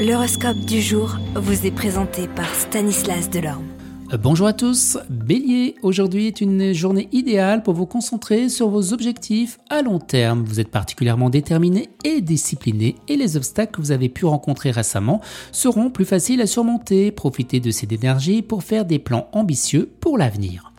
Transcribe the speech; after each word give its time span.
L'horoscope 0.00 0.56
du 0.60 0.80
jour 0.80 1.18
vous 1.34 1.66
est 1.66 1.70
présenté 1.70 2.26
par 2.26 2.48
Stanislas 2.54 3.28
Delorme. 3.28 3.66
Euh, 4.14 4.16
bonjour 4.16 4.46
à 4.46 4.54
tous, 4.54 4.96
Bélier, 5.10 5.74
aujourd'hui 5.82 6.26
est 6.26 6.40
une 6.40 6.72
journée 6.72 7.10
idéale 7.12 7.62
pour 7.62 7.74
vous 7.74 7.84
concentrer 7.84 8.48
sur 8.48 8.70
vos 8.70 8.94
objectifs 8.94 9.58
à 9.68 9.82
long 9.82 9.98
terme. 9.98 10.42
Vous 10.42 10.58
êtes 10.58 10.70
particulièrement 10.70 11.28
déterminé 11.28 11.90
et 12.02 12.22
discipliné 12.22 12.96
et 13.08 13.16
les 13.16 13.36
obstacles 13.36 13.72
que 13.72 13.82
vous 13.82 13.92
avez 13.92 14.08
pu 14.08 14.24
rencontrer 14.24 14.70
récemment 14.70 15.20
seront 15.52 15.90
plus 15.90 16.06
faciles 16.06 16.40
à 16.40 16.46
surmonter. 16.46 17.10
Profitez 17.10 17.60
de 17.60 17.70
cette 17.70 17.92
énergie 17.92 18.40
pour 18.40 18.62
faire 18.62 18.86
des 18.86 19.00
plans 19.00 19.28
ambitieux 19.32 19.86
pour 20.00 20.16
l'avenir. 20.16 20.69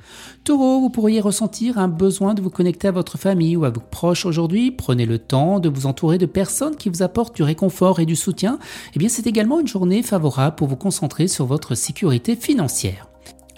Taureau, 0.43 0.79
vous 0.81 0.89
pourriez 0.89 1.21
ressentir 1.21 1.77
un 1.77 1.87
besoin 1.87 2.33
de 2.33 2.41
vous 2.41 2.49
connecter 2.49 2.87
à 2.87 2.91
votre 2.91 3.17
famille 3.17 3.55
ou 3.55 3.65
à 3.65 3.69
vos 3.69 3.81
proches 3.81 4.25
aujourd'hui. 4.25 4.71
Prenez 4.71 5.05
le 5.05 5.19
temps 5.19 5.59
de 5.59 5.69
vous 5.69 5.85
entourer 5.85 6.17
de 6.17 6.25
personnes 6.25 6.75
qui 6.75 6.89
vous 6.89 7.03
apportent 7.03 7.35
du 7.35 7.43
réconfort 7.43 7.99
et 7.99 8.05
du 8.05 8.15
soutien. 8.15 8.59
Eh 8.95 8.99
bien, 8.99 9.09
c'est 9.09 9.27
également 9.27 9.59
une 9.59 9.67
journée 9.67 10.03
favorable 10.03 10.55
pour 10.55 10.67
vous 10.67 10.75
concentrer 10.75 11.27
sur 11.27 11.45
votre 11.45 11.75
sécurité 11.75 12.35
financière. 12.35 13.07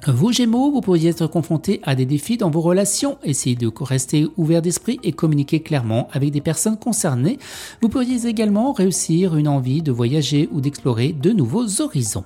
Vous 0.05 0.33
Gémeaux, 0.33 0.69
vous 0.69 0.81
pourriez 0.81 1.11
être 1.11 1.27
confronté 1.27 1.79
à 1.83 1.95
des 1.95 2.05
défis 2.05 2.35
dans 2.35 2.49
vos 2.49 2.59
relations. 2.59 3.17
Essayez 3.23 3.55
de 3.55 3.71
rester 3.79 4.27
ouvert 4.35 4.61
d'esprit 4.61 4.99
et 5.03 5.13
communiquer 5.13 5.61
clairement 5.61 6.09
avec 6.11 6.31
des 6.31 6.41
personnes 6.41 6.77
concernées. 6.77 7.39
Vous 7.81 7.87
pourriez 7.87 8.27
également 8.27 8.73
réussir 8.73 9.37
une 9.37 9.47
envie 9.47 9.81
de 9.81 9.93
voyager 9.93 10.49
ou 10.51 10.59
d'explorer 10.59 11.13
de 11.13 11.31
nouveaux 11.31 11.81
horizons. 11.81 12.25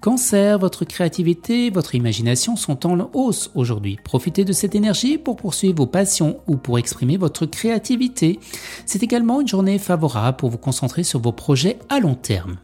Cancer, 0.00 0.58
votre 0.58 0.84
créativité, 0.84 1.70
votre 1.70 1.94
imagination 1.94 2.56
sont 2.56 2.86
en 2.86 3.08
hausse 3.14 3.50
aujourd'hui. 3.54 3.98
Profitez 4.04 4.44
de 4.44 4.52
cette 4.52 4.74
énergie 4.74 5.16
pour 5.16 5.36
poursuivre 5.36 5.76
vos 5.76 5.86
passions 5.86 6.40
ou 6.46 6.56
pour 6.56 6.78
exprimer 6.78 7.16
votre 7.16 7.46
créativité. 7.46 8.38
C'est 8.84 9.02
également 9.02 9.40
une 9.40 9.48
journée 9.48 9.78
favorable 9.78 10.36
pour 10.36 10.50
vous 10.50 10.58
concentrer 10.58 11.04
sur 11.04 11.20
vos 11.20 11.32
projets 11.32 11.78
à 11.88 12.00
long 12.00 12.16
terme. 12.16 12.58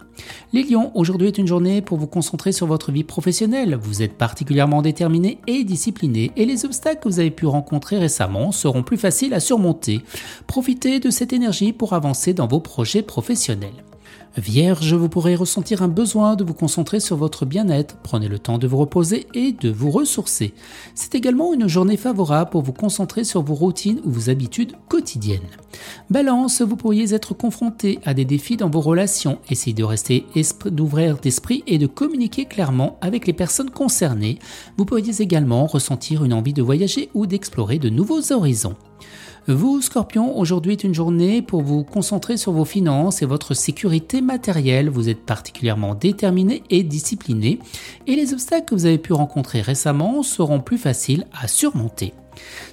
Les 0.52 0.64
lions, 0.64 0.92
aujourd'hui 0.94 1.28
est 1.28 1.38
une 1.38 1.46
journée 1.46 1.80
pour 1.80 1.96
vous 1.96 2.06
concentrer 2.06 2.52
sur 2.52 2.66
votre 2.66 2.92
vie 2.92 3.04
professionnelle. 3.04 3.78
Vous 3.80 4.02
êtes 4.02 4.18
particulièrement 4.18 4.82
déterminé 4.82 5.38
et 5.46 5.64
discipliné 5.64 6.32
et 6.36 6.44
les 6.44 6.66
obstacles 6.66 7.00
que 7.02 7.08
vous 7.08 7.20
avez 7.20 7.30
pu 7.30 7.46
rencontrer 7.46 7.96
récemment 7.96 8.52
seront 8.52 8.82
plus 8.82 8.98
faciles 8.98 9.32
à 9.32 9.40
surmonter. 9.40 10.02
Profitez 10.46 11.00
de 11.00 11.08
cette 11.08 11.32
énergie 11.32 11.72
pour 11.72 11.94
avancer 11.94 12.34
dans 12.34 12.46
vos 12.46 12.60
projets 12.60 13.00
professionnels. 13.00 13.82
Vierge, 14.36 14.94
vous 14.94 15.08
pourrez 15.08 15.34
ressentir 15.34 15.82
un 15.82 15.88
besoin 15.88 16.36
de 16.36 16.44
vous 16.44 16.54
concentrer 16.54 17.00
sur 17.00 17.16
votre 17.16 17.46
bien-être. 17.46 17.96
Prenez 18.02 18.28
le 18.28 18.38
temps 18.38 18.58
de 18.58 18.68
vous 18.68 18.76
reposer 18.76 19.26
et 19.34 19.50
de 19.52 19.70
vous 19.70 19.90
ressourcer. 19.90 20.54
C'est 20.94 21.16
également 21.16 21.52
une 21.52 21.66
journée 21.66 21.96
favorable 21.96 22.50
pour 22.50 22.62
vous 22.62 22.72
concentrer 22.72 23.24
sur 23.24 23.42
vos 23.42 23.54
routines 23.54 24.00
ou 24.04 24.10
vos 24.10 24.30
habitudes 24.30 24.76
quotidiennes. 24.88 25.40
Balance, 26.10 26.62
vous 26.62 26.76
pourriez 26.76 27.12
être 27.12 27.34
confronté 27.34 27.98
à 28.04 28.14
des 28.14 28.24
défis 28.24 28.56
dans 28.56 28.70
vos 28.70 28.80
relations. 28.80 29.38
Essayez 29.50 29.74
de 29.74 29.84
rester 29.84 30.24
d'ouvrir 30.66 31.16
d'esprit 31.16 31.64
et 31.66 31.78
de 31.78 31.88
communiquer 31.88 32.44
clairement 32.44 32.98
avec 33.00 33.26
les 33.26 33.32
personnes 33.32 33.70
concernées. 33.70 34.38
Vous 34.76 34.84
pourriez 34.84 35.20
également 35.20 35.66
ressentir 35.66 36.24
une 36.24 36.34
envie 36.34 36.52
de 36.52 36.62
voyager 36.62 37.10
ou 37.14 37.26
d'explorer 37.26 37.80
de 37.80 37.90
nouveaux 37.90 38.32
horizons. 38.32 38.76
Vous, 39.46 39.80
Scorpion, 39.80 40.38
aujourd'hui 40.38 40.72
est 40.72 40.84
une 40.84 40.94
journée 40.94 41.40
pour 41.40 41.62
vous 41.62 41.82
concentrer 41.82 42.36
sur 42.36 42.52
vos 42.52 42.64
finances 42.64 43.22
et 43.22 43.26
votre 43.26 43.54
sécurité 43.54 44.20
matérielle. 44.20 44.90
Vous 44.90 45.08
êtes 45.08 45.24
particulièrement 45.24 45.94
déterminé 45.94 46.62
et 46.68 46.82
discipliné 46.82 47.58
et 48.06 48.16
les 48.16 48.32
obstacles 48.32 48.66
que 48.66 48.74
vous 48.74 48.86
avez 48.86 48.98
pu 48.98 49.12
rencontrer 49.12 49.62
récemment 49.62 50.22
seront 50.22 50.60
plus 50.60 50.78
faciles 50.78 51.26
à 51.32 51.48
surmonter. 51.48 52.12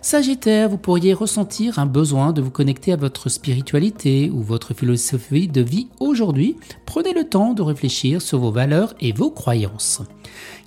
Sagittaire, 0.01 0.69
vous 0.69 0.77
pourriez 0.77 1.13
ressentir 1.13 1.79
un 1.79 1.85
besoin 1.85 2.31
de 2.31 2.41
vous 2.41 2.51
connecter 2.51 2.93
à 2.93 2.95
votre 2.95 3.29
spiritualité 3.29 4.29
ou 4.29 4.41
votre 4.41 4.73
philosophie 4.73 5.47
de 5.47 5.61
vie 5.61 5.87
aujourd'hui. 5.99 6.55
Prenez 6.85 7.13
le 7.13 7.23
temps 7.23 7.53
de 7.53 7.61
réfléchir 7.61 8.21
sur 8.21 8.39
vos 8.39 8.51
valeurs 8.51 8.93
et 9.01 9.11
vos 9.11 9.31
croyances. 9.31 10.01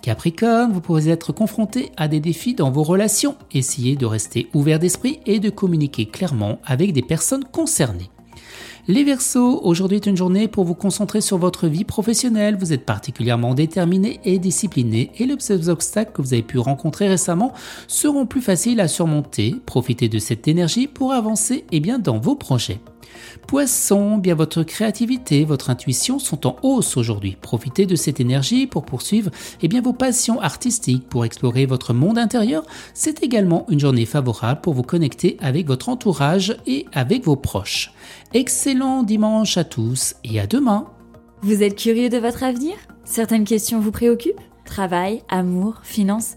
Capricorne, 0.02 0.72
vous 0.72 0.80
pourrez 0.80 1.08
être 1.08 1.32
confronté 1.32 1.92
à 1.97 2.08
des 2.08 2.20
défis 2.20 2.55
dans 2.55 2.70
vos 2.70 2.82
relations. 2.82 3.36
Essayez 3.52 3.97
de 3.97 4.06
rester 4.06 4.48
ouvert 4.54 4.78
d'esprit 4.78 5.20
et 5.26 5.41
de 5.41 5.50
communiquer 5.50 6.06
clairement 6.06 6.59
avec 6.64 6.93
des 6.93 7.03
personnes 7.03 7.44
concernées. 7.44 8.10
Les 8.88 9.04
Verseaux, 9.04 9.60
aujourd'hui 9.62 9.96
est 9.96 10.06
une 10.06 10.16
journée 10.16 10.48
pour 10.48 10.64
vous 10.64 10.74
concentrer 10.74 11.20
sur 11.20 11.36
votre 11.36 11.68
vie 11.68 11.84
professionnelle. 11.84 12.56
Vous 12.58 12.72
êtes 12.72 12.86
particulièrement 12.86 13.54
déterminé 13.54 14.20
et 14.24 14.38
discipliné 14.38 15.12
et 15.18 15.26
les 15.26 15.68
obstacles 15.68 16.12
que 16.12 16.22
vous 16.22 16.32
avez 16.32 16.42
pu 16.42 16.58
rencontrer 16.58 17.06
récemment 17.06 17.52
seront 17.86 18.26
plus 18.26 18.40
faciles 18.40 18.80
à 18.80 18.88
surmonter. 18.88 19.56
Profitez 19.66 20.08
de 20.08 20.19
cette 20.19 20.48
énergie 20.48 20.86
pour 20.86 21.12
avancer 21.12 21.56
et 21.56 21.66
eh 21.72 21.80
bien, 21.80 21.98
dans 21.98 22.19
vos 22.19 22.34
projets. 22.34 22.80
Poisson, 23.47 24.19
bien 24.19 24.34
votre 24.34 24.62
créativité, 24.62 25.44
votre 25.44 25.71
intuition 25.71 26.19
sont 26.19 26.47
en 26.47 26.56
hausse 26.62 26.97
aujourd'hui. 26.97 27.37
Profitez 27.41 27.87
de 27.87 27.97
cette 27.97 28.21
énergie 28.21 28.66
pour 28.66 28.84
poursuivre 28.84 29.31
eh 29.62 29.69
bien, 29.69 29.83
vos 29.83 29.93
passions 29.93 30.41
artistiques, 30.41 31.09
pour 31.09 31.25
explorer 31.25 31.66
votre 31.66 31.93
monde 31.93 32.19
intérieur. 32.19 32.65
C'est 32.94 33.22
également 33.22 33.66
une 33.69 33.81
journée 33.81 34.06
favorable 34.06 34.61
pour 34.61 34.75
vous 34.75 34.83
connecter 34.83 35.37
avec 35.41 35.66
votre 35.66 35.88
entourage 35.88 36.56
et 36.66 36.87
avec 36.93 37.25
vos 37.25 37.37
proches. 37.37 37.93
Excellent 38.34 39.03
dimanche 39.03 39.56
à 39.56 39.65
tous 39.65 40.15
et 40.25 40.41
à 40.41 40.47
demain. 40.47 40.87
Vous 41.43 41.62
êtes 41.62 41.77
curieux 41.77 42.09
de 42.09 42.19
votre 42.19 42.43
avenir? 42.43 42.75
Certaines 43.05 43.44
questions 43.44 43.81
vous 43.81 43.93
préoccupent? 43.93 44.41
Travail, 44.65 45.22
amour, 45.28 45.81
finances 45.82 46.37